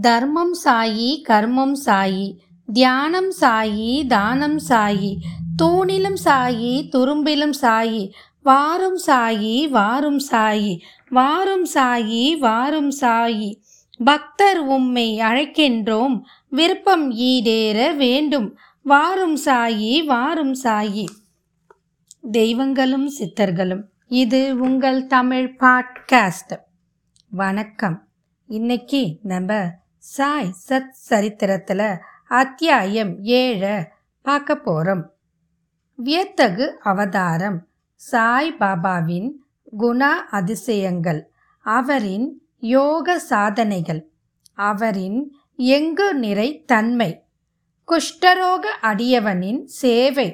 [0.00, 2.36] தர்மம் சாயி கர்மம் சாயி
[2.72, 5.16] தியானம் சாயி தானம் சாயி
[5.62, 8.12] தூணிலும் சாயி துரும்பிலும் சாயி
[8.42, 13.60] வாரும் சாயி வாரும் சாயி வாரும் சாயி வாரும் சாயி.
[14.04, 21.04] பக்தர் உம்மை அழைக்கின்றோம் விருப்பம் ஈடேற வேண்டும் வாரும் சாயி வாரும் சாயி.
[22.32, 26.58] தெய்வங்களும் சித்தர்களும் இது உங்கள் தமிழ் பாட்காஸ்ட்.
[27.30, 28.05] வணக்கம்.
[28.48, 29.52] இன்னைக்கு நம்ம
[29.98, 31.88] சாய் சத் சரித்திரத்தில்
[32.26, 33.72] அத்தியாயம் ஏழை
[34.24, 35.02] பார்க்க போகிறோம்
[35.98, 37.58] வியத்தகு அவதாரம்
[37.94, 39.28] சாய் பாபாவின்
[39.78, 41.20] குணா அதிசயங்கள்
[41.66, 42.28] அவரின்
[42.68, 44.02] யோக சாதனைகள்
[44.62, 45.20] அவரின்
[45.56, 47.10] எங்கு நிறை தன்மை
[47.88, 50.28] குஷ்டரோக அடியவனின் சேவை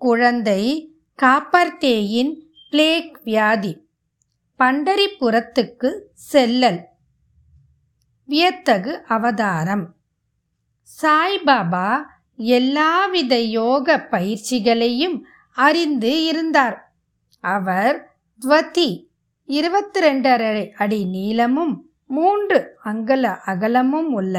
[0.00, 0.62] குழந்தை
[1.18, 2.32] காப்பர்தேயின்
[2.70, 3.74] பிளேக் வியாதி
[4.60, 6.80] பண்டரிபுரத்துக்கு செல்லல்
[8.32, 9.84] வியத்தகு அவதாரம்.
[11.00, 11.88] சாய்பாபா
[12.36, 15.16] எல்லாவித யோக பயிற்சிகளையும்
[15.56, 16.76] அறிந்து இருந்தார்.
[17.44, 17.96] அவர்
[18.42, 18.90] துவதி
[19.48, 21.74] இருபத்தி ரெண்டரை அடி நீளமும்
[22.06, 24.36] மூன்று அங்கல அகலமும் உள்ள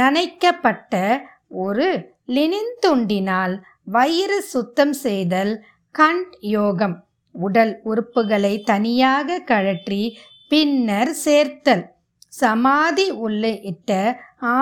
[0.00, 1.20] நனைக்கப்பட்ட
[1.64, 1.88] ஒரு
[2.26, 3.54] லினின் துண்டினால்
[3.84, 5.54] வயிறு சுத்தம் செய்தல்
[5.98, 6.96] கண்ட் யோகம்
[7.34, 10.02] உடல் உறுப்புகளை தனியாக கழற்றி
[10.48, 11.84] பின்னர் சேர்த்தல்.
[12.32, 13.90] சமாதி உள்ளிட்ட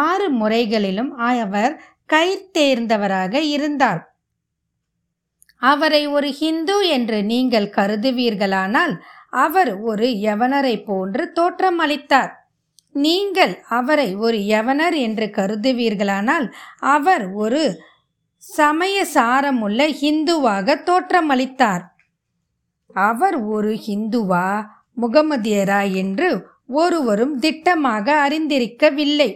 [0.01, 1.75] ஆறு முறைகளிலும் அவர்
[2.07, 4.01] கை தேர்ந்தவராக இருந்தார்.
[5.63, 8.95] அவரை ஒரு ஹிந்து என்று நீங்கள் கருதுவீர்களானால்
[9.31, 12.33] அவர் ஒரு யவனரை போன்று தோற்றமளித்தார்
[12.95, 16.47] நீங்கள் அவரை ஒரு யவனர் என்று கருதுவீர்களானால்
[16.89, 17.63] அவர் ஒரு
[18.43, 21.85] சமய சாரமுள்ள ஹிந்துவாக தோற்றமளித்தார்
[22.95, 24.47] அவர் ஒரு ஹிந்துவா
[25.01, 25.81] முகமதியரா?
[25.95, 26.29] என்று
[26.73, 29.31] ஒருவரும் திட்டமாக அறிந்திருக்கவில்லை.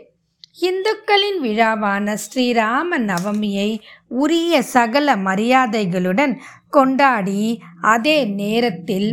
[0.60, 3.70] இந்துக்களின் விழாவான ஸ்ரீராம நவமியை
[4.08, 6.34] உரிய சகல மரியாதைகளுடன்
[6.68, 9.08] கொண்டாடி அதே நேரத்தில்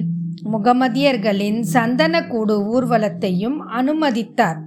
[0.54, 4.60] முகமதியர்களின் சந்தனக்கூடு ஊர்வலத்தையும் அனுமதித்தார்.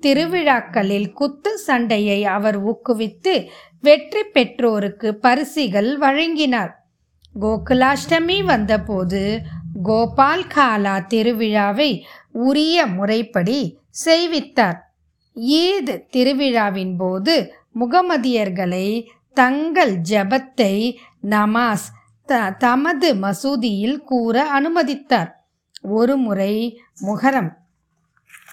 [0.00, 3.34] திருவிழாக்களில் குத்து சண்டையை அவர் ஊக்குவித்து
[3.80, 6.72] வெற்றி பெற்றோருக்கு பரிசுகள் வழங்கினார்.
[7.40, 9.38] கோகுலாஷ்டமி வந்தபோது
[9.82, 11.90] கோபால் காலா திருவிழாவை
[12.36, 14.78] உரிய முறைப்படி செய்வித்தார்.
[15.34, 17.34] ஈத் திருவிழாவின் போது
[17.80, 20.74] முகமதியர்களை தங்கள் ஜபத்தை
[21.22, 21.88] நமாஸ்
[22.26, 25.30] த தமது மசூதியில் கூற அனுமதித்தார்.
[25.82, 26.54] ஒரு முறை
[27.00, 27.50] முகரம்.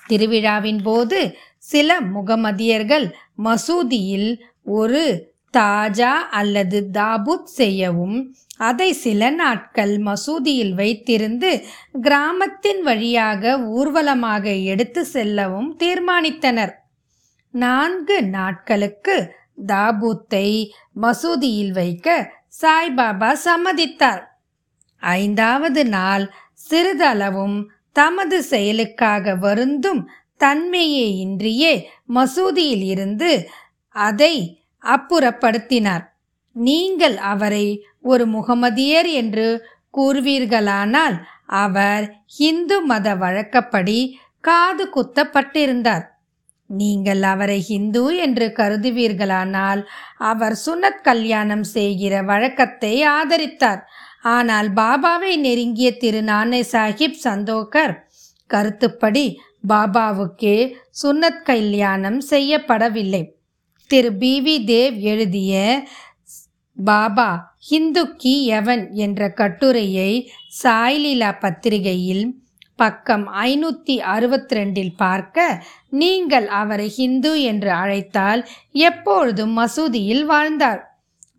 [0.07, 1.19] திருவிழாவின் போது
[1.57, 3.05] சில முகமதியர்கள்
[3.43, 8.17] மசூதியில் ஒரு தாஜா அல்லது தாபூத் செய்யவும்
[8.59, 11.63] அதை சில நாட்கள் மசூதியில் வைத்திருந்து
[12.01, 16.73] கிராமத்தின் வழியாக ஊர்வலமாக எடுத்து செல்லவும் தீர்மானித்தனர்.
[17.49, 19.35] நான்கு நாட்களுக்கு
[19.67, 20.71] தாபூத்தை
[21.01, 22.31] மசூதியில் வைக்க
[22.61, 24.23] சாய்பாபா சம்மதித்தார்.
[24.99, 26.33] ஐந்தாவது நாள்
[26.69, 30.09] சிறிதளவும் தமது செயலுக்காக வருந்தும்
[30.39, 31.73] தன்மையே இன்றியே
[32.13, 33.49] மசூதியில் இருந்து
[33.95, 36.05] அதை அப்புறப்படுத்தினார்.
[36.55, 37.67] நீங்கள் அவரை
[38.01, 39.47] ஒரு முகமதியர் என்று
[39.97, 41.15] கூறுவீர்களானால்
[41.45, 42.05] அவர்
[42.37, 43.99] இந்து மத வழக்கப்படி
[44.41, 46.05] காது குத்தப்பட்டிருந்தார்.
[46.67, 49.81] நீங்கள் அவரை ஹிந்து என்று கருதுவீர்களானால்
[50.17, 53.81] அவர் சுனத் கல்யாணம் செய்கிற வழக்கத்தை ஆதரித்தார்.
[54.21, 58.07] ஆனால் பாபாவை நெருங்கிய திரு நானே சாஹிப் சந்தோகர்
[58.49, 59.25] கருத்துப்படி
[59.67, 60.53] பாபாவுக்கு
[61.03, 63.23] சுன்னத் கல்யாணம் செய்யப்படவில்லை.
[63.89, 65.83] திரு பி வி தேவ் எழுதிய
[66.77, 67.29] பாபா
[67.69, 70.11] ஹிந்துக்கி எவன் என்ற கட்டுரையை
[70.63, 72.23] சாய்லீலா பத்திரிகையில்
[72.75, 75.45] பக்கம் ஐநூற்றி அறுபத்தி ரெண்டில் பார்க்க
[76.01, 78.41] நீங்கள் அவரை ஹிந்து என்று அழைத்தால்
[78.87, 80.81] எப்பொழுதும் மசூதியில் வாழ்ந்தார்.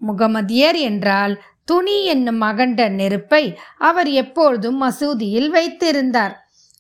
[0.01, 1.35] முகமதியர் என்றால்
[1.65, 3.45] துணி என்னும் மகண்ட நெருப்பை
[3.89, 6.35] அவர் எப்பொழுதும் மசூதியில் வைத்திருந்தார்.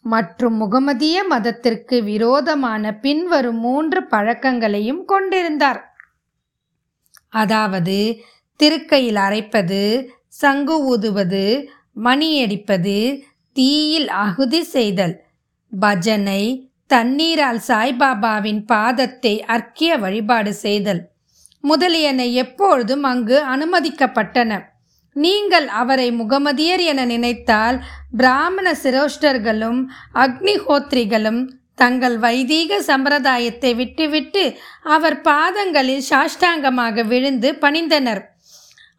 [0.04, 5.80] மற்றும் முகமதிய மதத்திற்கு விரோதமான பின்வரும் மூன்று பழக்கங்களையும் கொண்டிருந்தார்.
[7.42, 7.98] அதாவது
[8.60, 9.80] திருக்கையில் அரைப்பது
[10.28, 11.44] சங்கு ஊதுவது
[12.04, 12.96] மணியடிப்பது
[13.56, 15.14] தீயில் அகுதி செய்தல்.
[15.72, 16.42] பஜனை
[16.86, 21.02] தண்ணீரால் சாய்பாபாவின் பாதத்தை அர்க்கிய வழிபாடு செய்தல்.
[21.60, 24.52] முதலியன எப்பொழுதும் அங்கு அனுமதிக்கப்பட்டன.
[25.16, 27.76] நீங்கள் அவரை முகமதியர் என நினைத்தால்
[28.16, 29.80] பிராமண சிரோஷ்டர்களும்
[30.24, 31.42] அக்னிஹோத்ரிகளும்
[31.74, 34.44] தங்கள் வைதீக சம்பிரதாயத்தை விட்டுவிட்டு
[34.82, 38.22] அவர் பாதங்களில் சாஷ்டாங்கமாக விழுந்து பணிந்தனர்.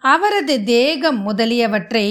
[0.05, 2.07] அவரது தேகம் முதலியவற்றை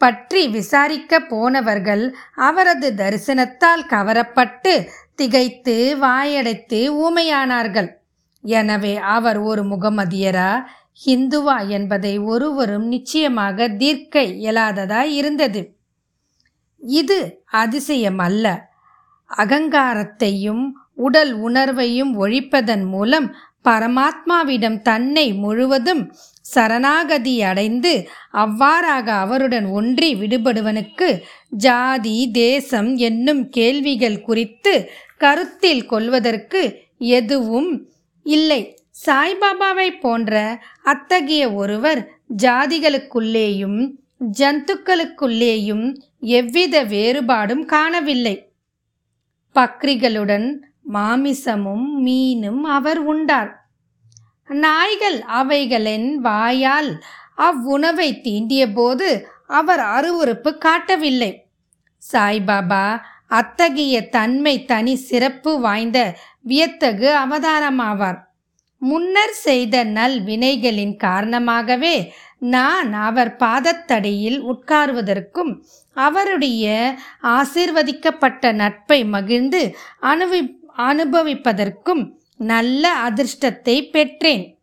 [0.00, 2.04] பற்றி விசாரிக்க போனவர்கள்
[2.48, 4.72] அவரது தரிசனத்தால் கவரப்பட்டு
[5.14, 7.90] திகைத்து வாயடைத்து ஊமையானார்கள்.
[8.44, 10.50] எனவே அவர் ஒரு முகமதியரா?
[11.04, 15.62] ஹிந்துவா என்பதை ஒருவரும் நிச்சயமாக தீர்க்க இயலாததாய் இருந்தது.
[16.82, 17.18] இது
[17.60, 18.46] அதிசயம் அல்ல
[19.30, 20.64] அகங்காரத்தையும்
[21.06, 23.28] உடல் உணர்வையும் ஒழிப்பதன் மூலம்
[23.68, 26.02] பரமாத்மாவிடம் தன்னை முழுவதும்
[26.50, 31.08] சரணாகதி அடைந்து அவ்வாறாக அவருடன் ஒன்றி விடுபடுவனுக்கு
[31.50, 36.62] ஜாதி தேசம் என்னும் கேள்விகள் குறித்து கருத்தில் கொள்வதற்கு
[36.98, 37.70] எதுவும்
[38.22, 38.62] இல்லை.
[39.06, 40.32] சாய்பாபாவை போன்ற
[40.82, 42.00] அத்தகைய ஒருவர்
[42.42, 43.80] ஜாதிகளுக்குள்ளேயும்
[44.38, 45.86] ஜந்துக்களுக்குள்ளேயும்
[46.20, 48.36] எவ்வித வேறுபாடும் காணவில்லை.
[49.54, 50.48] பக்ரிகளுடன்
[50.92, 53.59] மாமிசமும் மீனும் அவர் உண்டார்.
[54.50, 57.02] நாய்கள் அவைகளின் வாயால்
[57.38, 59.08] அவ்வுணவை தீண்டிய போது
[59.46, 61.32] அவர் அருவறுப்பு காட்டவில்லை.
[62.12, 65.98] சாய்பாபா அத்தகைய தன்மை தனி சிறப்பு வாய்ந்த
[66.40, 68.18] வியத்தகு அவதாரமாவார்.
[68.78, 75.52] முன்னர் செய்த நல் வினைகளின் காரணமாகவே நான் அவர் பாதத்தடியில் உட்கார்வதற்கும்
[75.96, 82.02] அவருடைய ஆசிர்வதிக்கப்பட்ட நட்பை மகிழ்ந்து அனுபவி அனுபவிப்பதற்கும்
[82.40, 84.58] நல்ல அதிர்ஷ்டத்தை பெற்றேன்.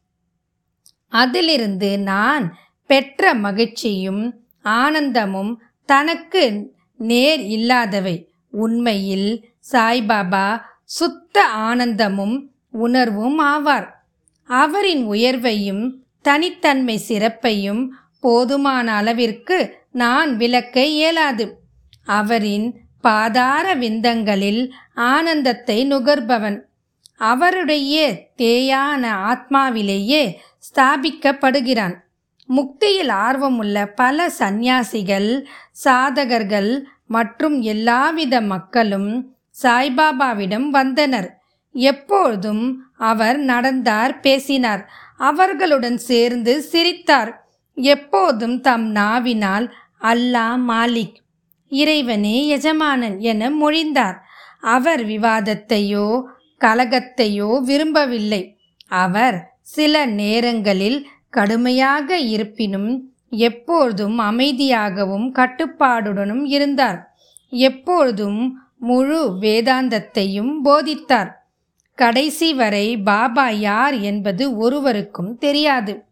[1.08, 8.30] அதிலிருந்து நான் பெற்ற மகிழ்ச்சியும் ஆனந்தமும் தனக்கு நேர் இல்லாதவை.
[8.52, 13.88] உண்மையில் சாய்பாபா சுத்த ஆனந்தமும் உணர்வும் ஆவார்.
[14.44, 15.84] அவரின் உயர்வையும்
[16.22, 17.84] தனித்தன்மை சிறப்பையும்
[18.20, 19.58] போதுமான அளவிற்கு
[19.92, 21.46] நான் விளக்க இயலாது.
[22.06, 22.68] அவரின்
[23.02, 26.67] பாதார விந்தங்களில் ஆனந்தத்தை நுகர்பவன்.
[27.18, 30.34] அவருடைய தேயான ஆத்மாவிலேயே
[30.68, 31.96] ஸ்தாபிக்கப்படுகிறான்.
[32.50, 35.48] முக்தியில் ஆர்வமுள்ள பல சந்நியாசிகள்
[35.84, 41.40] சாதகர்கள் மற்றும் எல்லாவித மக்களும் சாய்பாபாவிடம் வந்தனர்.
[41.72, 44.90] எப்பொழுதும் அவர் நடந்தார் பேசினார்.
[45.18, 47.48] அவர்களுடன் சேர்ந்து சிரித்தார்.
[47.76, 51.18] எப்போதும் தம் நாவினால் அல்லாஹ் மாலிக்
[51.70, 54.18] இறைவனே எஜமானன் என மொழிந்தார்.
[54.62, 56.24] அவர் விவாதத்தையோ
[56.60, 58.60] கலகத்தையோ விரும்பவில்லை.
[58.88, 67.16] அவர் சில நேரங்களில் கடுமையாக இருப்பினும் எப்பொழுதும் அமைதியாகவும் கட்டுப்பாடுடனும் இருந்தார்.
[67.50, 71.30] எப்பொழுதும் முழு வேதாந்தத்தையும் போதித்தார்.
[71.96, 76.06] கடைசி வரை பாபா யார் என்பது ஒருவருக்கும் தெரியாது.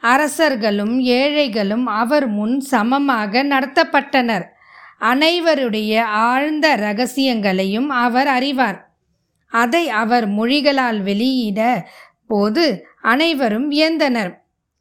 [0.00, 4.44] அரசர்களும் ஏழைகளும் அவர் முன் சமமாக நடத்தப்பட்டனர்.
[5.00, 8.89] அனைவருடைய ஆழ்ந்த ரகசியங்களையும் அவர் அறிவார்.
[9.50, 11.88] அதை அவர் மொழிகளால் வெளியிட
[12.28, 14.34] போது அனைவரும் வியந்தனர்.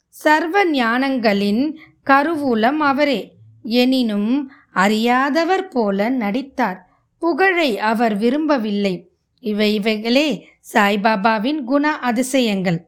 [0.10, 1.76] சர்வ ஞானங்களின்
[2.06, 3.34] கருவூலம் அவரே.
[3.64, 6.90] எனினும் அறியாதவர் போல நடித்தார்.
[7.20, 9.10] புகழை அவர் விரும்பவில்லை.
[9.40, 12.86] இவை இவைகளே சாய்பாபாவின் குண அதிசயங்கள்.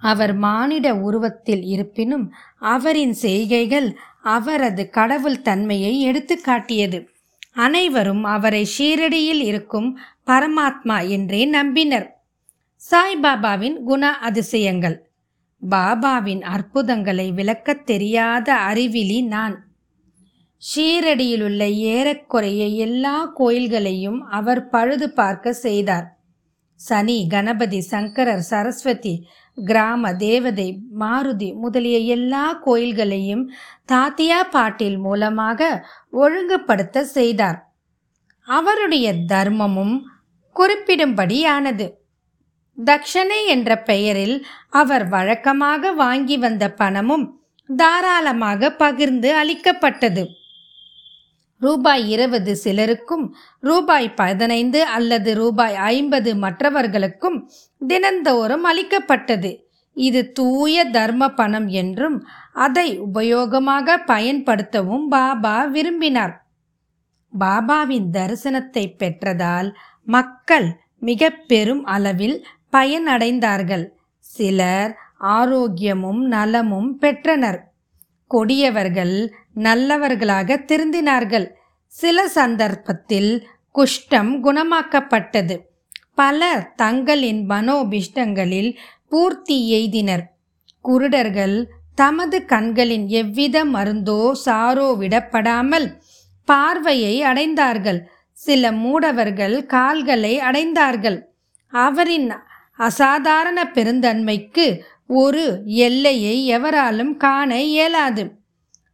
[0.00, 7.08] அவர் மானிட உருவத்தில் இருப்பினும் அவரின் செய்கைகள் அவரது கடவுள் தன்மையை எடுத்து காட்டியது.
[7.52, 9.98] அனைவரும் அவரை ஷீரடியில் இருக்கும்
[10.30, 12.08] பரமாத்மா என்றே நம்பினர்.
[12.90, 15.10] சாய்பாபாவின் குண அதிசயங்கள்.
[15.70, 19.68] பாபாவின் அற்புதங்களை விளக்கத் தெரியாத அறிவிலி நான்.
[20.76, 26.18] ஷீரடியிலுள்ள ஏறக்குறைய எல்லா கோயில்களையும் அவர் பழுது பார்க்க செய்தார்.
[26.74, 29.26] சனி கணபதி சங்கரர் சரஸ்வதி
[29.64, 33.48] கிராம தேவதை மாருதி முதலிய எல்லா கோயில்களையும்
[33.92, 37.64] தாத்தியா பாட்டில் மூலமாக ஒழுங்குபடுத்த செய்தார்.
[38.46, 40.00] அவருடைய தர்மமும்
[40.56, 41.92] குறிப்பிடும்படியானது.
[42.84, 50.26] தக்ஷனை என்ற பெயரில் அவர் வழக்கமாக வாங்கி வந்த பணமும் தாராளமாக பகிர்ந்து அளிக்கப்பட்டது.
[51.58, 57.50] ரூபாய் இருபது சிலருக்கும் ரூபாய் பதினைந்து அல்லது ரூபாய் ஐம்பது மற்றவர்களுக்கும்
[57.86, 59.68] தினந்தோறும் அளிக்கப்பட்டது.
[59.92, 66.39] இது தூய தர்ம பணம் என்றும் அதை உபயோகமாக பயன்படுத்தவும் பாபா விரும்பினார்.
[67.38, 69.68] பாபாவின் தரிசனத்தை பெற்றதால்
[70.04, 70.68] மக்கள்
[70.98, 72.36] மிக பெரும் அளவில்
[72.72, 73.84] பயனடைந்தார்கள்.
[74.18, 77.60] சிலர் ஆரோக்கியமும் நலமும் பெற்றனர்.
[78.26, 81.46] கொடியவர்கள் நல்லவர்களாக திருந்தினார்கள்.
[81.86, 83.32] சில சந்தர்ப்பத்தில்
[83.74, 85.56] குஷ்டம் குணமாக்கப்பட்டது.
[86.14, 88.76] பலர் தங்களின் மனோபிஷ்டங்களில்
[89.08, 90.24] பூர்த்தி எய்தினர்.
[90.84, 91.56] குருடர்கள்
[91.94, 95.88] தமது கண்களின் எவ்வித மருந்தோ சாரோ விடப்படாமல்
[96.50, 98.00] பார்வையை அடைந்தார்கள்.
[98.32, 101.18] சில மூடவர்கள் கால்களை அடைந்தார்கள்.
[101.72, 102.30] அவரின்
[102.76, 108.38] அசாதாரண பெருந்தன்மைக்கு ஒரு எல்லையை எவராலும் காண இயலாது.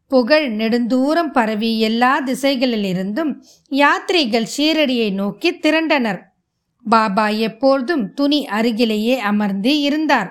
[0.08, 3.32] புகழ் நெடுந்தூரம் பரவி எல்லா திசைகளிலிருந்தும்
[3.70, 6.20] யாத்ரீகள் ஷீரடியை நோக்கி திரண்டனர்.
[6.84, 10.30] பாபா எப்பொழுதும் துணி அருகிலேயே அமர்ந்து இருந்தார்.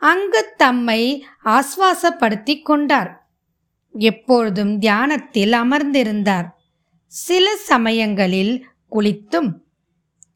[0.00, 3.19] அங்கு தம்மை ஆஸ்வாசப்படுத்தி கொண்டார்.
[3.92, 6.46] எப்பொழுதும் தியானத்தில் அமர்ந்திருந்தார்.
[7.06, 9.52] சில சமயங்களில் குளித்தும்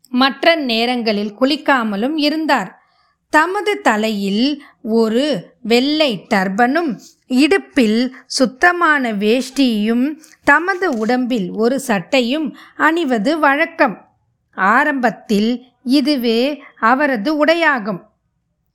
[0.09, 2.83] மற்ற நேரங்களில் குளிக்காமலும் இருந்தார்.
[3.31, 14.09] தமது தலையில் ஒரு வெள்ளை டர்பனும் இடுப்பில் சுத்தமான வேஷ்டியும் தமது உடம்பில் ஒரு சட்டையும் அணிவது வழக்கம்.
[14.55, 18.01] ஆரம்பத்தில் இதுவே அவரது உடையாகும்.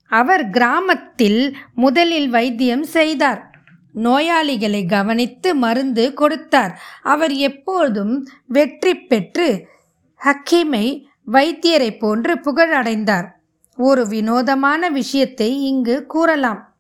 [0.09, 3.48] அவர் கிராமத்தில் முதலில் வைத்தியம் செய்தார்.
[3.93, 6.81] நோயாளிகளை கவனித்து மருந்து கொடுத்தார்.
[7.03, 9.67] அவர் எப்போதும் வெற்றி பெற்று
[10.21, 13.27] ஹக்கீமை வைத்தியரை போன்று புகழடைந்தார்.
[13.75, 16.75] ஒரு வினோதமான விஷயத்தை இங்கு கூறலாம்.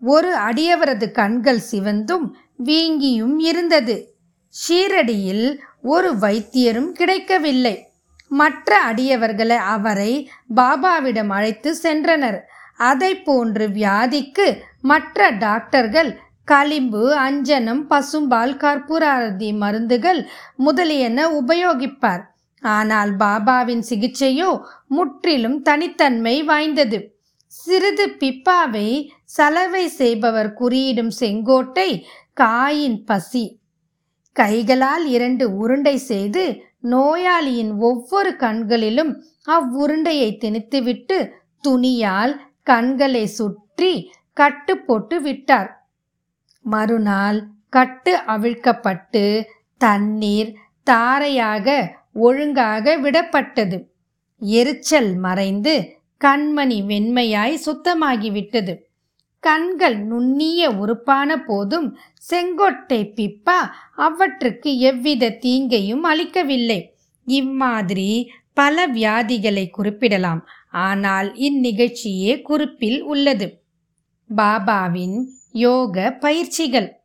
[0.00, 4.14] ஒரு அடியவரது கண்கள் சிவந்தும் வீங்கியும் இருந்தது.
[4.50, 7.90] ஷீரடியில் ஒரு வைத்தியரும் கிடைக்கவில்லை.
[8.28, 12.40] மற்ற அடியவர்களை அவரை பாபாவிடம் அழைத்து சென்றனர்.
[12.76, 16.18] அதை போன்று வியாதிக்கு மற்ற டாக்டர்கள்
[16.50, 20.20] களிம்பு அஞ்சனம் பசும்பால் கற்பூராரதி மருந்துகள்
[20.56, 22.22] முதலியன உபயோகிப்பார்.
[22.62, 24.50] ஆனால் பாபாவின் சிகிச்சையோ
[24.86, 26.98] முற்றிலும் தனித்தன்மை வாய்ந்தது.
[27.52, 28.88] சிறிது பிப்பாவை
[29.36, 31.90] சலவை செய்பவர் குறியிடும் செங்கோட்டை
[32.40, 33.44] காயின் பசி.
[34.32, 36.44] கைகளால் இரண்டு உருண்டை செய்து
[36.92, 39.12] நோயாளியின் ஒவ்வொரு கண்களிலும்
[39.48, 41.18] அவ்வுருண்டையை திணித்துவிட்டு
[41.60, 43.92] துணியால் கண்களை சுற்றி
[44.32, 45.70] கட்டு போட்டு விட்டார்.
[46.68, 49.24] மறுநாள் கட்டு அவிழ்க்கப்பட்டு
[49.80, 50.50] தண்ணீர்
[50.90, 51.66] தாரையாக
[52.16, 53.78] ஒழுங்காக விடப்பட்டது.
[54.40, 55.74] எரிச்சல் மறைந்து
[56.20, 58.74] கண்மணி வெண்மையாய் சுத்தமாகிவிட்டது.
[59.44, 61.88] கண்கள் நுண்ணிய உறுப்பான போதும்
[62.30, 63.58] செங்கொட்டை பிப்பா
[63.96, 66.80] அவற்றுக்கு எவ்வித தீங்கையும் அளிக்கவில்லை.
[67.26, 68.10] இம்மாதிரி
[68.52, 70.42] பல வியாதிகளை குறிப்பிடலாம்.
[70.70, 73.48] ஆனால் இந்நிகழ்ச்சியே குறிப்பில் உள்ளது.
[74.30, 75.18] பாபாவின்
[75.50, 76.96] யோக பயிற்சிகள்.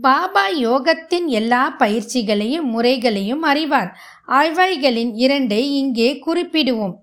[0.00, 3.98] பாபா யோகத்தின் எல்லா பயிற்சிகளையும் முறைகளையும் அறிவார்.
[4.28, 6.94] ஆய்வாய்களின் இரண்டை இங்கே குறிப்பிடுவோம்.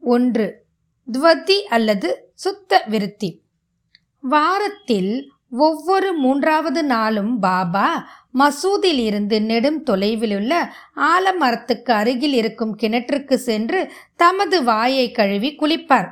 [0.00, 0.64] ஒன்று
[1.12, 3.42] துவதி அல்லது சுத்த விருத்தி.
[4.20, 14.64] வாரத்தில் ஒவ்வொரு மூன்றாவது நாளும் பாபா மசூதில் இருந்து நெடும் தொலைவிலுள்ள ஆலமரத்துக்கு அருகில் இருக்கும் கிணற்றுக்கு சென்று தமது
[14.64, 16.08] வாயை கழுவி குளிப்பார்.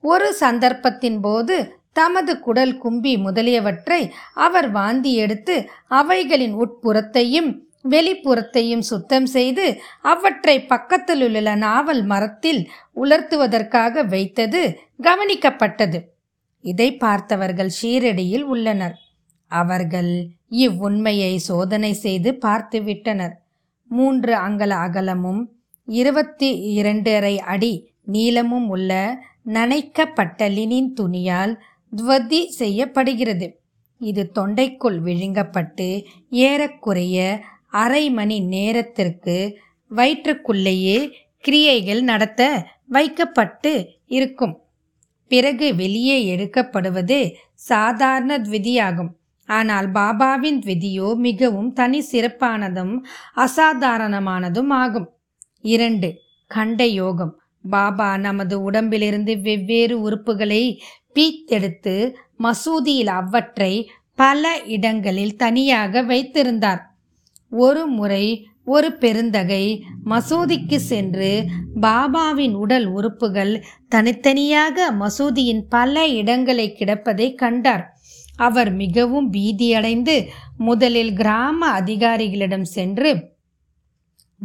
[0.00, 4.00] ஒரு சந்தர்ப்பத்தின் போது தமது குடல் கும்பி முதலியவற்றை
[4.34, 5.56] அவர் வாந்தி எடுத்து
[5.92, 7.50] அவைகளின் உட்புறத்தையும்
[7.88, 9.64] வெளிப்புறத்தையும் சுத்தம் செய்து
[10.02, 12.60] அவற்றை பக்கத்திலுள்ள நாவல் மரத்தில்
[12.96, 14.62] உலர்த்துவதற்காக வைத்தது
[15.02, 15.98] கவனிக்கப்பட்டது.
[16.64, 18.96] இதை பார்த்தவர்கள் ஷீரடியில் உள்ளனர்.
[19.50, 20.12] அவர்கள்
[20.58, 23.34] இவ்வுண்மையை சோதனை செய்து பார்த்துவிட்டனர்
[23.90, 25.42] மூன்று அங்கல அகலமும்
[25.88, 27.74] இருபத்தி இரண்டரை அடி
[28.04, 28.92] நீளமும் உள்ள
[29.48, 31.52] நனைக்கப்பட்ட லினின் துணியால்
[31.96, 33.46] துவதி செய்யப்படுகிறது.
[34.00, 35.88] இது தொண்டைக்குள் விழுங்கப்பட்டு
[36.30, 37.18] ஏறக்குறைய
[37.82, 39.36] அரை மணி நேரத்திற்கு
[39.90, 40.98] வயிற்றுக்குள்ளேயே
[41.44, 42.42] கிரியைகள் நடத்த
[42.86, 43.72] வைக்கப்பட்டு
[44.06, 44.54] இருக்கும்.
[45.28, 47.18] பிறகு வெளியே எடுக்கப்படுவது
[47.54, 49.12] சாதாரண த்விதியாகும்.
[49.48, 52.94] ஆனால் பாபாவின் த்விதியோ மிகவும் தனி சிறப்பானதும்
[53.36, 55.08] அசாதாரணமானதும் ஆகும்.
[55.60, 56.08] இரண்டு
[56.50, 57.32] கண்ட யோகம்.
[57.70, 60.62] பாபா நமது உடம்பிலிருந்து வெவ்வேறு உறுப்புகளை
[61.14, 66.82] பீத்தெடுத்து மசூதியில் அவற்றை பல இடங்களில் தனியாக வைத்திருந்தார்.
[67.50, 68.26] ஒரு முறை
[68.64, 71.44] ஒரு பெருந்தகை மசூதிக்கு சென்று
[71.80, 77.84] பாபாவின் உடல் உறுப்புகள் தனித்தனியாக மசூதியின் பல இடங்களை கிடப்பதை கண்டார்.
[78.36, 80.26] அவர் மிகவும் பீதியடைந்து
[80.58, 83.32] முதலில் கிராம அதிகாரிகளிடம் சென்று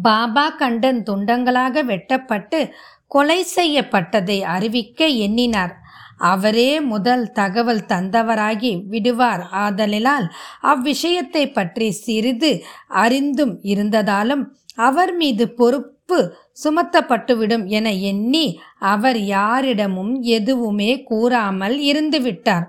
[0.01, 2.59] பாபா கண்டன் துண்டங்களாக வெட்டப்பட்டு
[3.07, 5.73] கொலை செய்யப்பட்டதை அறிவிக்க எண்ணினார்.
[6.19, 9.43] அவரே முதல் தகவல் தந்தவராகி விடுவார்.
[9.51, 10.27] ஆதலினால்
[10.61, 16.19] அவ்விஷயத்தை பற்றி சிறிது அறிந்தும் இருந்ததாலும் அவர் மீது பொறுப்பு
[16.63, 22.67] சுமத்தப்பட்டுவிடும் என எண்ணி அவர் யாரிடமும் எதுவுமே கூறாமல் இருந்துவிட்டார்.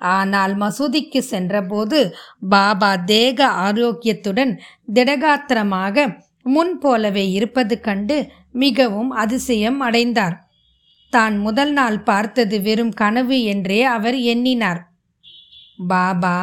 [0.00, 2.14] ஆனால் மசூதிக்கு சென்றபோது
[2.50, 4.52] பாபா தேக ஆரோக்கியத்துடன்
[4.94, 6.06] திடகாத்திரமாக
[6.42, 8.16] முன் போலவே இருப்பது கண்டு
[8.52, 10.41] மிகவும் அதிசயம் அடைந்தார்.
[11.12, 14.80] தான் முதல் நாள் பார்த்தது வெறும் கனவு என்றே அவர் எண்ணினார்.
[15.88, 16.36] பாபா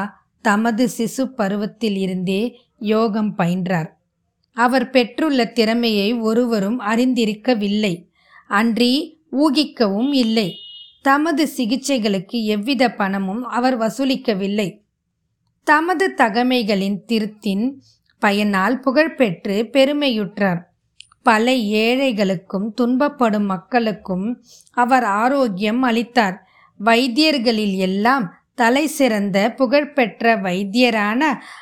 [0.46, 2.42] தமது சிசு பருவத்தில் இருந்தே
[2.92, 3.90] யோகம் பயின்றார்.
[4.58, 7.94] அவர் பெற்றுள்ள திறமையை ஒருவரும் அறிந்திருக்கவில்லை.
[8.48, 8.94] அன்றி
[9.32, 10.50] ஊகிக்கவும் இல்லை.
[11.02, 14.70] தமது சிகிச்சைகளுக்கு எவ்வித பணமும் அவர் வசூலிக்கவில்லை.
[15.68, 17.66] தமது தகமைகளின் திருத்தின்
[18.22, 20.62] பயனால் புகழ்பெற்று பெருமையுற்றார்.
[21.24, 26.48] பல ஏழைகளுக்கும் துன்பப்படும் மக்களுக்கும் அவர் ஆரோக்கியம் அளித்தார்.
[26.84, 31.22] வைத்தியர்களில் எல்லாம் தலை சிறந்த புகழ்பெற்ற வைத்தியரான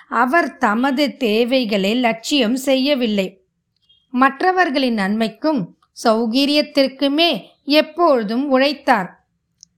[0.10, 3.42] அவர் தமது தேவைகளை லட்சியம் செய்யவில்லை.
[4.10, 9.10] மற்றவர்களின் நன்மைக்கும் சௌகரியத்திற்குமே எப்பொழுதும் உழைத்தார்.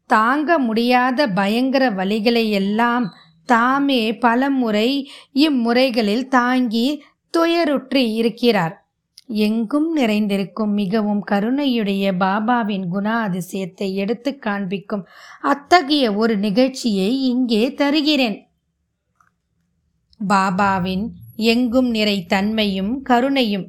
[0.08, 3.14] தாங்க முடியாத பயங்கர வழிகளை எல்லாம்
[3.46, 7.04] தாமே பலமுறை இம்முறைகளில் தாங்கி
[7.38, 8.89] துயருற்றி இருக்கிறார்.
[9.30, 15.08] எங்கும் நிறைந்திருக்கும் மிகவும் கருணையுடைய பாபாவின் குணாதிசயத்தை எடுத்து காண்பிக்கும்
[15.42, 18.50] அத்தகைய ஒரு நிகழ்ச்சியை இங்கே தருகிறேன்.
[20.28, 23.68] பாபாவின் எங்கும் நிறை தன்மையும் கருணையும்.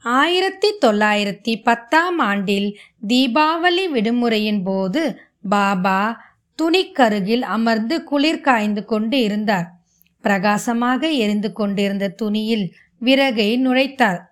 [0.00, 2.78] ஆயிரத்தி தொள்ளாயிரத்தி பத்தாம் ஆண்டில்
[3.08, 6.20] தீபாவளி விடுமுறையின் போது பாபா
[6.62, 9.80] துணிக்கருகில் அமர்ந்து குளிர் காய்ந்து கொண்டு இருந்தார்.
[10.20, 14.25] பிரகாசமாக எரிந்து கொண்டிருந்த துணியில் விறகை நுழைத்தார்.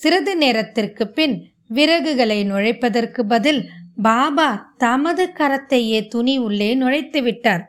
[0.00, 1.34] சிறிது நேரத்திற்கு பின்
[1.74, 3.60] விறகுகளை நுழைப்பதற்கு பதில்
[4.02, 7.64] பாபா தமது கரத்தையே துணி உள்ளே நுழைத்து விட்டார்.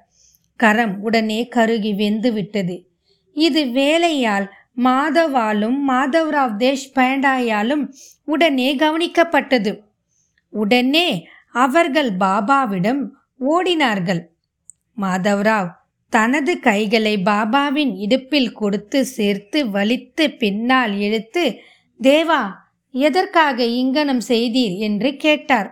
[0.59, 2.75] கரம் உடனே கருகி வெந்து விட்டது.
[3.35, 7.83] இது வேலையால் மாதவாலும் மாதவ்ராவ் தேஷ்பாண்டாயாலும்
[8.25, 9.73] உடனே கவனிக்கப்பட்டது.
[10.53, 11.07] உடனே
[11.55, 13.01] அவர்கள் பாபாவிடம்
[13.49, 14.21] ஓடினார்கள்.
[14.97, 15.71] மாதவ்ராவ்
[16.13, 21.43] தனது கைகளை பாபாவின் இடுப்பில் கொடுத்து சேர்த்து வலித்து பின்னால் இழுத்து
[21.99, 22.41] தேவா
[22.93, 25.69] எதற்காக இங்கனம் செய்தீர் என்று கேட்டார்.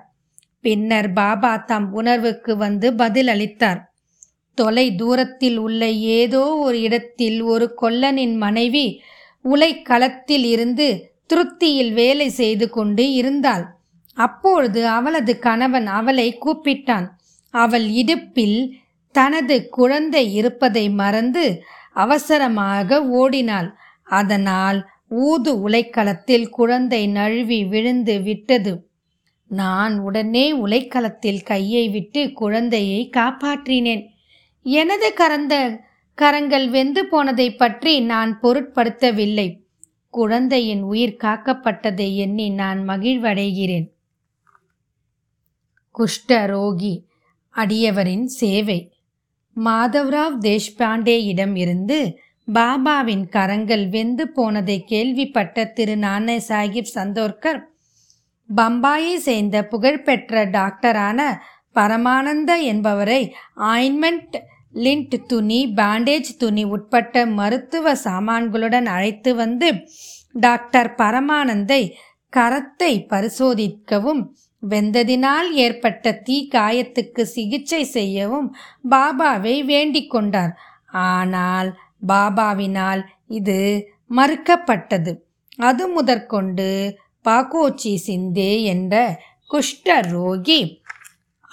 [0.62, 3.80] பின்னர் பாபா தம் உணர்வுக்கு வந்து பதில் அளித்தார்.
[4.54, 8.86] தொலை தூரத்தில் உள்ள ஏதோ ஒரு இடத்தில் ஒரு கொல்லனின் மனைவி
[9.46, 10.88] உலைக்களத்தில் இருந்து
[11.28, 13.66] திருப்தியில் வேலை செய்து கொண்டு இருந்தாள்.
[14.18, 17.08] அப்பொழுது அவளது கணவன் அவளை கூப்பிட்டான்.
[17.54, 18.60] அவள் இடுப்பில்
[19.12, 21.46] தனது குழந்தை இருப்பதை மறந்து
[21.94, 23.70] அவசரமாக ஓடினாள்.
[24.04, 28.90] அதனால் ஊது உலைக்களத்தில் குழந்தை நழுவி விழுந்து விட்டது.
[29.48, 34.08] நான் உடனே உலைக்களத்தில் கையை விட்டு குழந்தையை காப்பாற்றினேன்.
[34.64, 35.80] எனது கரந்த
[36.14, 39.62] கரங்கள் வெந்து போனதை பற்றி நான் பொருட்படுத்தவில்லை.
[40.10, 43.88] குழந்தையின் உயிர் காக்கப்பட்டதை எண்ணி நான் மகிழ்வடைகிறேன்.
[45.96, 47.04] குஷ்டரோகி
[47.56, 48.92] அடியவரின் சேவை.
[49.56, 57.60] மாதவ்ராவ் தேஷ்பாண்டேயிடம் இருந்து பாபாவின் கரங்கள் வெந்து போனதை கேள்விப்பட்ட திரு நானே சாஹிப் சந்தோர்கர்
[58.50, 61.22] பம்பாயை சேர்ந்த புகழ்பெற்ற டாக்டரான
[61.76, 63.22] பரமானந்த என்பவரை
[63.72, 64.38] ஆயின்மெண்ட்
[64.74, 69.70] லிண்ட் துணி பேண்டேஜ் துணி உட்பட்ட மருத்துவ சாமான்களுடன் அழைத்து வந்து
[70.36, 71.82] டாக்டர் பரமானந்தை
[72.34, 74.24] கரத்தை பரிசோதிக்கவும்
[74.64, 78.48] வெந்ததினால் ஏற்பட்ட தீ காயத்துக்கு சிகிச்சை செய்யவும்
[78.90, 80.54] பாபாவை வேண்டிக் கொண்டார்.
[81.08, 81.70] ஆனால்
[82.08, 85.14] பாபாவினால் இது மறுக்கப்பட்டது.
[85.58, 88.96] அது முதற்கொண்டு பாக்கோச்சி சிந்தே என்ற
[89.52, 90.82] குஷ்ட ரோகி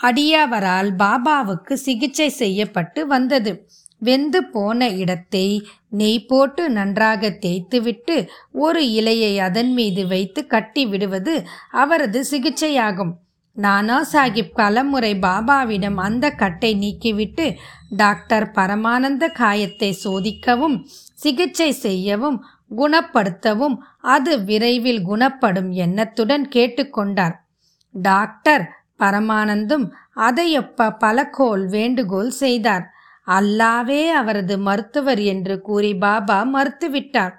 [0.02, 3.68] அடியவரால் பாபாவுக்கு சிகிச்சை செய்யப்பட்டு வந்தது.
[3.98, 11.34] வெந்து போன இடத்தை நெய் போட்டு நன்றாக தேய்த்துவிட்டு ஒரு இலையை அதன் மீது வைத்து கட்டி விடுவது
[11.70, 13.12] அவரது சிகிச்சையாகும்.
[13.56, 17.46] நானா சாஹிப் பலமுறை பாபாவிடம் அந்த கட்டை நீக்கிவிட்டு
[17.96, 20.76] டாக்டர் பரமானந்த காயத்தை சோதிக்கவும்
[21.14, 22.38] சிகிச்சை செய்யவும்
[22.76, 27.36] குணப்படுத்தவும் அது விரைவில் குணப்படும் எண்ணத்துடன் கேட்டுக்கொண்டார்.
[27.94, 28.64] டாக்டர்
[28.98, 29.86] பரமானந்தும்
[30.16, 32.84] அதையொப்ப பலகோல் வேண்டுகோள் செய்தார்.
[33.26, 37.34] அல்லாவே அவரது மருத்துவர் என்று கூறி பாபா மறுத்துவிட்டார்.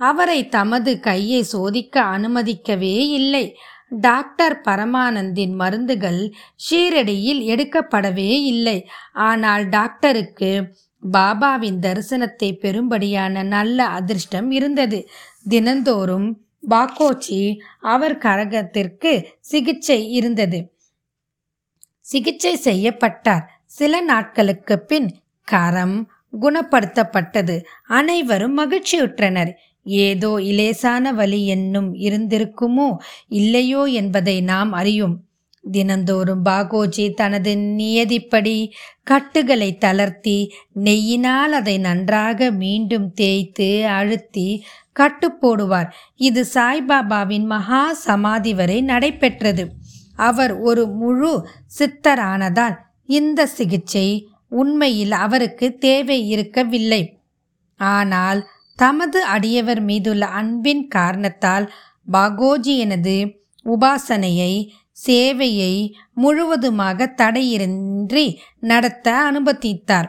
[0.00, 3.44] அவரை தமது கையை சோதிக்க அனுமதிக்கவே இல்லை.
[3.90, 8.88] டாக்டர் பரமானந்தின் மருந்துகள் ஷீரடியில் எடுக்கப்படவே இல்லை.
[9.12, 10.76] ஆனால் டாக்டருக்கு
[11.12, 15.08] பாபாவின் தரிசனத்தை பெறும்படியான நல்ல அதிர்ஷ்டம் இருந்தது.
[15.48, 16.28] தினந்தோறும்
[16.68, 20.72] பாக்கோச்சி அவர் கரகத்திற்கு சிகிச்சை இருந்தது.
[22.00, 23.44] சிகிச்சை செய்யப்பட்டார்.
[23.64, 25.08] சில நாட்களுக்கு பின்
[25.48, 27.62] கரம் குணப்படுத்தப்பட்டது.
[27.86, 29.52] அனைவரும் மகிழ்ச்சியுற்றனர்.
[29.86, 32.96] ஏதோ இலேசான வலி என்னும் இருந்திருக்குமோ
[33.28, 35.24] இல்லையோ என்பதை நாம் அறியும்.
[35.64, 38.70] தினந்தோறும் பாகோஜி தனது நியதிப்படி
[39.02, 40.52] கட்டுகளை தளர்த்தி
[40.84, 45.90] நெய்யினால் அதை நன்றாக மீண்டும் தேய்த்து அழுத்தி கட்டு போடுவார்.
[46.16, 49.70] இது சாய்பாபாவின் மகா சமாதி வரை நடைபெற்றது.
[50.16, 51.46] அவர் ஒரு முழு
[51.78, 57.20] சித்தரானதால் இந்த சிகிச்சை உண்மையில் அவருக்கு தேவை இருக்கவில்லை.
[57.76, 61.72] ஆனால் தமது அடியவர் மீதுள்ள அன்பின் காரணத்தால்
[62.12, 63.16] பாகோஜி எனது
[63.66, 64.52] உபாசனையை
[65.06, 68.26] சேவையை முழுவதுமாக தடையின்றி
[68.60, 70.08] நடத்த அனுமதித்தார்.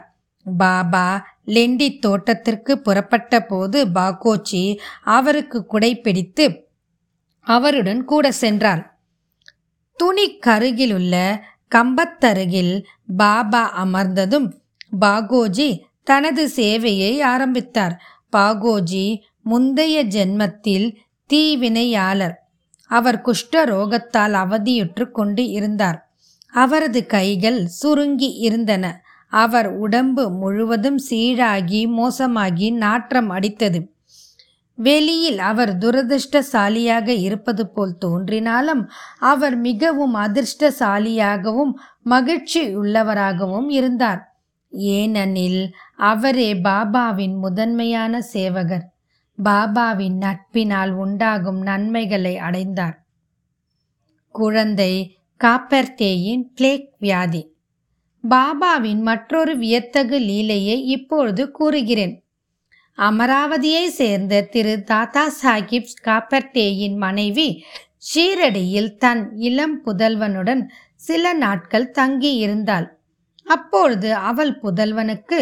[0.58, 1.06] பாபா
[1.46, 4.62] லெண்டி தோட்டத்திற்கு புறப்பட்ட போது பாகோஜி
[5.02, 6.46] அவருக்கு குடை பிடித்து
[7.46, 8.82] அவருடன் கூட சென்றார்.
[9.98, 11.14] துணி கருகிலுள்ள
[11.74, 12.74] கம்பத்தருகில்
[13.16, 14.48] பாபா அமர்ந்ததும்
[15.00, 15.68] பாகோஜி
[16.04, 17.94] தனது சேவையை ஆரம்பித்தார்.
[18.36, 20.94] பாகோஜி முந்தைய ஜென்மத்தில்
[21.26, 22.34] தீவினையாளர்.
[22.86, 26.10] அவர் குஷ்ட ரோகத்தால் அவதியுற்று கொண்டு இருந்தார்.
[26.52, 29.02] அவரது கைகள் சுருங்கி இருந்தன.
[29.28, 33.96] அவர் உடம்பு முழுவதும் சீழாகி மோசமாகி நாற்றம் அடித்தது.
[34.74, 44.27] வெளியில் அவர் துரதிருஷ்டசாலியாக இருப்பது போல் தோன்றினாலும் அவர் மிகவும் அதிர்ஷ்டசாலியாகவும் மகிழ்ச்சி உள்ளவராகவும் இருந்தார்.
[44.70, 48.92] ஏனெனில் அவரே பாபாவின் முதன்மையான சேவகர்.
[49.44, 53.06] பாபாவின் நட்பினால் உண்டாகும் நன்மைகளை அடைந்தார்.
[54.28, 57.54] குழந்தை காப்பர்தேயின் பிளேக் வியாதி.
[58.30, 62.24] பாபாவின் மற்றொரு வியத்தகு லீலையை இப்பொழுது கூறுகிறேன்.
[62.98, 67.64] அமராவதியை சேர்ந்த திரு தாத்தா சாஹிப் காப்பர்டேயின் மனைவி
[68.14, 72.97] ஷீரடியில் தன் இளம் புதல்வனுடன் சில நாட்கள் தங்கியிருந்தாள்.
[73.48, 75.38] அப்பொழுது அவள் புதல்வனுக்கு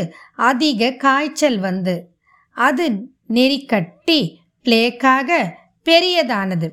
[0.49, 1.97] அதிக காய்ச்சல் வந்து.
[2.57, 2.85] அது
[3.29, 4.21] நெறிக்கட்டி
[4.64, 5.31] பிளேக்காக
[5.87, 6.69] பெரியதானது.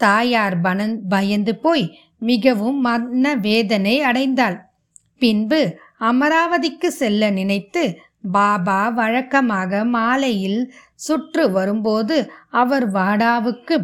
[0.00, 1.86] தாயார் பனன் பயந்து போய்
[2.22, 4.58] மிகவும் மன வேதனை அடைந்தாள்.
[5.18, 5.60] பின்பு
[6.00, 7.82] அமராவதிக்கு செல்ல நினைத்து
[8.32, 10.60] பாபா வழக்கமாக மாலையில்
[10.94, 12.16] சுற்று வரும்போது
[12.50, 13.76] அவர் வாடாவுக்கு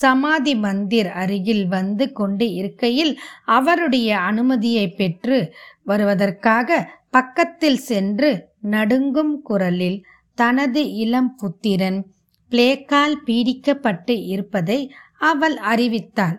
[0.00, 3.12] சமாதி மந்திர் அருகில் வந்து கொண்டு இருக்கையில்
[3.48, 5.38] அவருடைய அனுமதியை பெற்று
[5.84, 6.78] வருவதற்காக
[7.10, 8.30] பக்கத்தில் சென்று
[8.70, 9.98] நடுங்கும் குரலில்
[10.38, 12.00] தனது இளம் புத்திரன்
[12.52, 14.78] பிளேக்கால் பீடிக்கப்பட்டு இருப்பதை
[15.22, 16.38] அவள் அறிவித்தாள்.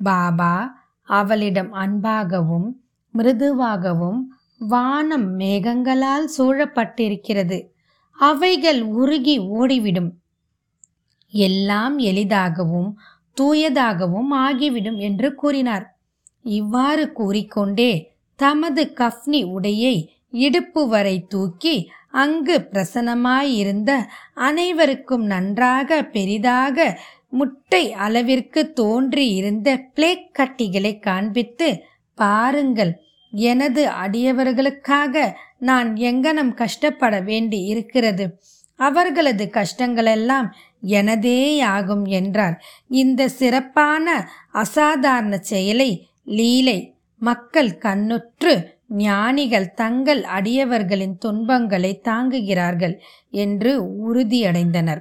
[0.00, 0.54] பாபா
[1.08, 2.68] அவளிடம் அன்பாகவும்
[3.14, 4.20] மிருதுவாகவும்
[4.68, 7.58] வானம் மேகங்களால் சூழப்பட்டிருக்கிறது.
[8.18, 10.10] அவைகள் உருகி ஓடிவிடும்.
[11.32, 12.90] எல்லாம் எளிதாகவும்
[13.40, 15.86] தூயதாகவும் ஆகிவிடும் என்று கூறினார்.
[16.42, 17.92] இவ்வாறு கூறிக்கொண்டே
[18.38, 19.96] தமது கஃப்னி உடையை
[20.30, 21.76] இடுப்பு வரை தூக்கி
[22.12, 23.90] அங்கு பிரசனமாயிருந்த
[24.34, 31.68] அனைவருக்கும் நன்றாக பெரிதாக முட்டை அளவிற்கு தோன்றியிருந்த பிளேக் கட்டிகளை காண்பித்து
[32.18, 32.92] பாருங்கள்
[33.32, 38.26] எனது அடியவர்களுக்காக நான் எங்கனம் கஷ்டப்பட வேண்டி இருக்கிறது
[38.80, 40.48] அவர்களது கஷ்டங்களெல்லாம்
[40.82, 42.62] எனதேயாகும் என்றார்.
[42.88, 52.98] இந்த சிறப்பான அசாதாரண செயலை லீலை மக்கள் கண்ணுற்று ஞானிகள் தங்கள் அடியவர்களின் துன்பங்களை தாங்குகிறார்கள்
[53.30, 53.72] என்று
[54.06, 55.00] உறுதியடைந்தனர்.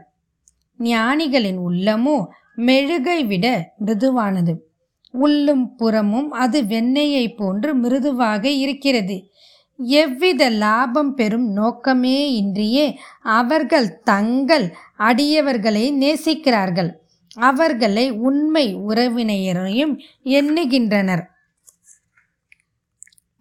[0.79, 4.55] ஞானிகளின் உள்ளமோ மெழுகை விட மிருதுவானது.
[5.11, 9.31] உள்ளும் புறமும் அது வெண்ணெயை போன்று மிருதுவாக இருக்கிறது.
[9.77, 16.91] எவ்வித லாபம் பெறும் நோக்கமே இன்றியே அவர்கள் தங்கள் அடியவர்களை நேசிக்கிறார்கள்.
[17.35, 21.29] அவர்களை உண்மை உறவினையரையும் எண்ணுகின்றனர்.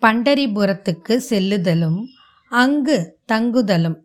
[0.03, 2.05] பண்டரிபுரத்துக்கு செல்லுதலும்
[2.49, 3.97] அங்கு தங்குதலும்.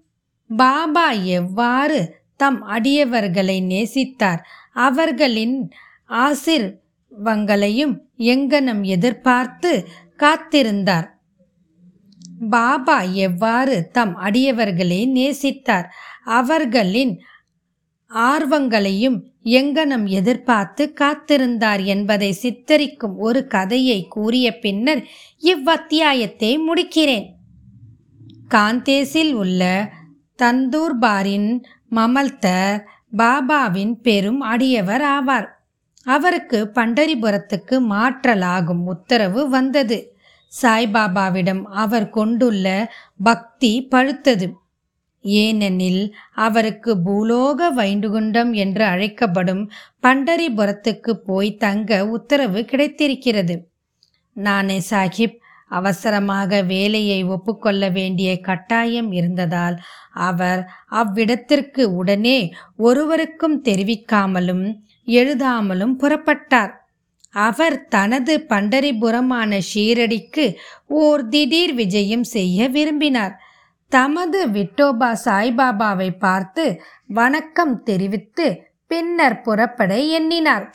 [0.57, 4.39] பாபா எவ்வாறு தம் அடியவர்களை நேசித்தார்?
[4.73, 5.69] அவர்களின்
[6.07, 11.10] ஆசிர்வங்களையும் எங்கனம் எதிர்பார்த்து காத்திருந்தார்.
[12.49, 15.85] பாபா எவ்வாறு தம் அடியவர்களை நேசித்தார்?
[16.23, 17.21] அவர்களின்
[18.09, 25.05] ஆர்வங்களையும் எங்கனம் எதிர்பார்த்து காத்திருந்தார் என்பதை சித்தரிக்கும் ஒரு கதையை கூறிய பின்னர்
[25.41, 27.25] இவ்வத்தியாயத்தை முடிக்கிறேன்.
[28.49, 29.91] காந்தேஸில் உள்ள
[30.43, 32.81] தந்தூர்பாரின் மமல்தர்
[33.17, 35.47] பாபாவின் பெரும் அடியவர் ஆவார்.
[36.03, 40.10] அவருக்கு பண்டரிபுரத்துக்கு மாற்றலாகும் உத்தரவு வந்தது.
[40.61, 44.53] சாய்பாபாவிடம் அவர் கொண்டுள்ள பக்தி பழுத்தது.
[45.21, 49.71] ஏனெனில் அவருக்கு பூலோக வைண்டுகுண்டம் என்று அழைக்கப்படும்
[50.03, 53.71] பண்டரிபுரத்துக்கு போய் தங்க உத்தரவு கிடைத்திருக்கிறது.
[54.33, 55.37] நானே சாஹிப்
[55.69, 59.79] அவசரமாக வேலையை ஒப்புக்கொள்ள வேண்டிய கட்டாயம் இருந்ததால்
[60.11, 64.65] அவர் அவ்விடத்திற்கு உடனே ஒருவருக்கும் தெரிவிக்காமலும்
[65.05, 66.80] எழுதாமலும் புறப்பட்டார்.
[67.33, 70.55] அவர் தனது பண்டரிபுரமான ஷீரடிக்கு
[70.87, 73.39] ஓர் திடீர் விஜயம் செய்ய விரும்பினார்.
[73.87, 80.71] தமது விட்டோபா சாய்பாபாவை பார்த்து வணக்கம் தெரிவித்து பின்னர் புறப்பட எண்ணினார்.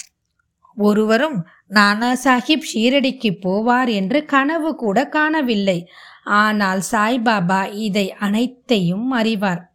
[0.77, 5.89] ஒருவரும் நானா சாஹிப் ஷீரடிக்கு போவார் என்று கனவு கூட காணவில்லை.
[6.25, 9.73] ஆனால் சாய்பாபா இதை அனைத்தையும் அறிவார்.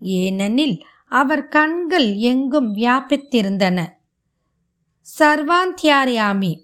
[0.00, 3.96] ஏனெனில் அவர் கண்கள் எங்கும் வியாபித்திருந்தன.
[5.18, 6.60] சர்வாந்தியாரியாமி.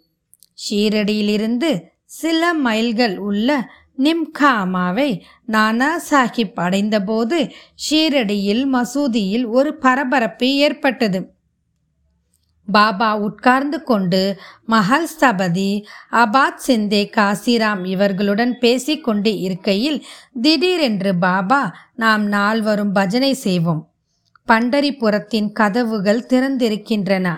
[0.55, 7.53] ஷீரடியிலிருந்து சில மைல்கள் உள்ள நிம்காமாவை நானா சாஹிப் அடைந்தபோது
[7.91, 11.33] ஷீரடியில் மசூதியில் ஒரு பரபரப்பு ஏற்பட்டது.
[12.73, 20.07] பாபா உட்கார்ந்து கொண்டு மஹல் ஸ்தபதி அபாத் சிந்தே காசிராம் இவர்களுடன் பேசிக்கொண்டு இருக்கையில்
[20.43, 23.93] திடீரென்று பாபா நாம் நால்வரும் பஜனை செய்வோம்.
[24.49, 27.37] பண்டரிபுரத்தின் கதவுகள் திறந்திருக்கின்றன.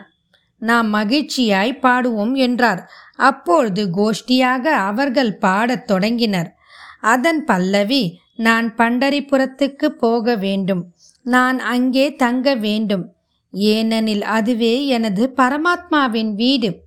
[0.59, 2.91] நாம் மகிழ்ச்சியாய் பாடுவோம் என்றார்.
[3.17, 6.57] அப்பொழுது கோஷ்டியாக அவர்கள் பாடத் தொடங்கினர்.
[7.01, 10.95] அதன் பல்லவி நான் பண்டரிபுரத்துக்கு போக வேண்டும்.
[11.23, 13.15] நான் அங்கே தங்க வேண்டும்.
[13.51, 16.85] ஏனெனில் அதுவே எனது பரமாத்மாவின் வீடு.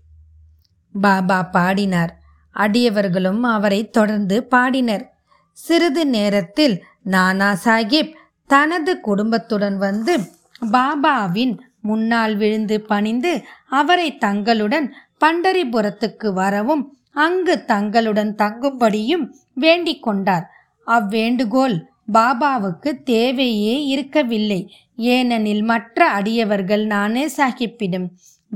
[1.01, 2.17] பாபா பாடினார்.
[2.55, 5.09] அடியவர்களும் அவரை தொடர்ந்து பாடினர்.
[5.51, 8.13] சிறிது நேரத்தில் நானா சாஹிப்
[8.47, 10.19] தனது குடும்பத்துடன் வந்து
[10.71, 14.93] பாபாவின் முன்னால் விழுந்து பணிந்து அவரை தங்களுடன்
[15.25, 20.49] பண்டரிபுரத்துக்கு வரவும் அங்கு தங்களுடன் தங்கும்படியும் வேண்டிக் கொண்டார்.
[20.87, 24.73] அவ்வேண்டுகோள் பாபாவுக்கு தேவையே இருக்கவில்லை.
[24.95, 28.07] ஏனெனில் மற்ற அடியவர்கள் நானே சாகிப்பிடும்.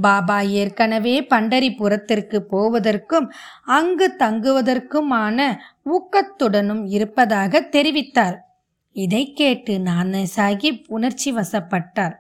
[0.02, 3.32] பாபா ஏற்கனவே பண்டரிபுரத்திற்கு போவதற்கும்
[3.66, 8.38] அங்கு தங்குவதற்குமான ஊக்கத்துடனும் இருப்பதாக தெரிவித்தார்.
[8.92, 12.16] இதை கேட்டு நானே சாஹிப் உணர்ச்சி வசப்பட்டார்.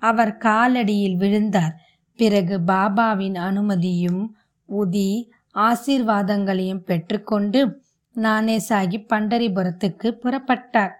[0.00, 1.74] அவர் காலடியில் விழுந்தார்.
[2.16, 4.36] பிறகு பாபாவின் அனுமதியும்
[4.68, 7.82] உதி ஆசீர்வாதங்களையும் பெற்றுக்கொண்டு
[8.14, 10.92] நானே சாஹிப் பண்டரிபுரத்துக்கு புறப்பட்டார்.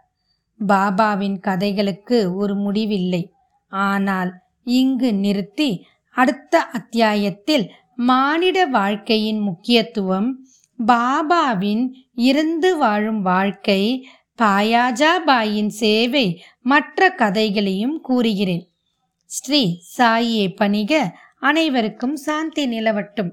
[0.66, 3.32] பாபாவின் கதைகளுக்கு ஒரு முடிவில்லை.
[3.68, 4.32] ஆனால்
[4.64, 10.46] இங்கு நிறுத்தி அடுத்த அத்தியாயத்தில் மானிட வாழ்க்கையின் முக்கியத்துவம்
[10.86, 14.08] பாபாவின் இருந்து வாழும் வாழ்க்கை
[14.42, 18.69] பாயாஜாபாயின் சேவை மற்ற கதைகளையும் கூறுகிறேன்.
[19.32, 20.92] ஸ்ரீ சாயியை பணிக
[21.40, 23.30] அனைவருக்கும் சாந்தி நிலவட்டும்.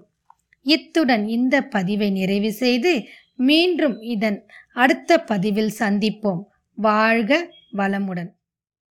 [0.62, 2.92] இத்துடன் இந்த பதிவை நிறைவு செய்து
[3.36, 4.38] மீண்டும் இதன்
[4.74, 6.42] அடுத்த பதிவில் சந்திப்போம்.
[6.76, 7.32] வாழ்க
[7.74, 8.32] வளமுடன்.